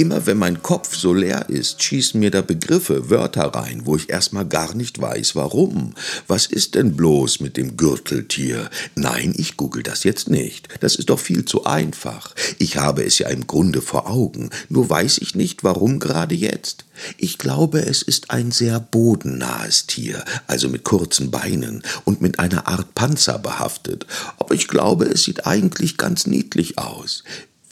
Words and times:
Immer 0.00 0.24
wenn 0.24 0.38
mein 0.38 0.62
Kopf 0.62 0.96
so 0.96 1.12
leer 1.12 1.50
ist, 1.50 1.82
schießen 1.82 2.18
mir 2.18 2.30
da 2.30 2.40
Begriffe, 2.40 3.10
Wörter 3.10 3.48
rein, 3.54 3.82
wo 3.84 3.96
ich 3.96 4.08
erstmal 4.08 4.46
gar 4.46 4.74
nicht 4.74 4.98
weiß, 4.98 5.36
warum. 5.36 5.92
Was 6.26 6.46
ist 6.46 6.74
denn 6.74 6.96
bloß 6.96 7.40
mit 7.40 7.58
dem 7.58 7.76
Gürteltier? 7.76 8.70
Nein, 8.94 9.34
ich 9.36 9.58
google 9.58 9.82
das 9.82 10.04
jetzt 10.04 10.30
nicht. 10.30 10.68
Das 10.80 10.96
ist 10.96 11.10
doch 11.10 11.18
viel 11.18 11.44
zu 11.44 11.66
einfach. 11.66 12.34
Ich 12.56 12.78
habe 12.78 13.04
es 13.04 13.18
ja 13.18 13.28
im 13.28 13.46
Grunde 13.46 13.82
vor 13.82 14.08
Augen, 14.08 14.48
nur 14.70 14.88
weiß 14.88 15.18
ich 15.18 15.34
nicht, 15.34 15.64
warum 15.64 15.98
gerade 15.98 16.34
jetzt. 16.34 16.86
Ich 17.18 17.36
glaube, 17.36 17.80
es 17.80 18.00
ist 18.00 18.30
ein 18.30 18.52
sehr 18.52 18.80
bodennahes 18.80 19.86
Tier, 19.86 20.24
also 20.46 20.70
mit 20.70 20.82
kurzen 20.82 21.30
Beinen 21.30 21.82
und 22.06 22.22
mit 22.22 22.38
einer 22.38 22.68
Art 22.68 22.94
Panzer 22.94 23.38
behaftet. 23.38 24.06
Aber 24.38 24.54
ich 24.54 24.66
glaube, 24.66 25.04
es 25.04 25.24
sieht 25.24 25.46
eigentlich 25.46 25.98
ganz 25.98 26.26
niedlich 26.26 26.78
aus 26.78 27.22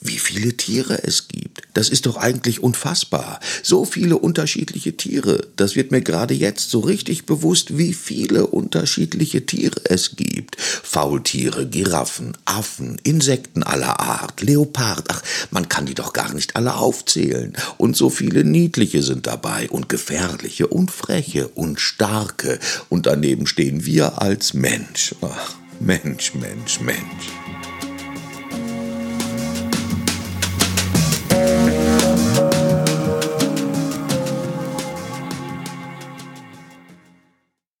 wie 0.00 0.18
viele 0.18 0.56
Tiere 0.56 1.02
es 1.02 1.28
gibt. 1.28 1.47
Das 1.78 1.90
ist 1.90 2.06
doch 2.06 2.16
eigentlich 2.16 2.60
unfassbar. 2.60 3.38
So 3.62 3.84
viele 3.84 4.18
unterschiedliche 4.18 4.96
Tiere. 4.96 5.46
Das 5.54 5.76
wird 5.76 5.92
mir 5.92 6.00
gerade 6.00 6.34
jetzt 6.34 6.70
so 6.70 6.80
richtig 6.80 7.24
bewusst, 7.24 7.78
wie 7.78 7.94
viele 7.94 8.48
unterschiedliche 8.48 9.46
Tiere 9.46 9.80
es 9.84 10.16
gibt. 10.16 10.60
Faultiere, 10.60 11.68
Giraffen, 11.68 12.36
Affen, 12.46 13.00
Insekten 13.04 13.62
aller 13.62 14.00
Art, 14.00 14.40
Leopard. 14.40 15.04
Ach, 15.06 15.22
man 15.52 15.68
kann 15.68 15.86
die 15.86 15.94
doch 15.94 16.12
gar 16.12 16.34
nicht 16.34 16.56
alle 16.56 16.74
aufzählen. 16.74 17.52
Und 17.76 17.96
so 17.96 18.10
viele 18.10 18.42
niedliche 18.42 19.04
sind 19.04 19.28
dabei 19.28 19.70
und 19.70 19.88
gefährliche 19.88 20.66
und 20.66 20.90
freche 20.90 21.46
und 21.46 21.78
starke. 21.78 22.58
Und 22.88 23.06
daneben 23.06 23.46
stehen 23.46 23.86
wir 23.86 24.20
als 24.20 24.52
Mensch. 24.52 25.14
Ach, 25.20 25.54
Mensch, 25.78 26.34
Mensch, 26.34 26.80
Mensch. 26.80 27.57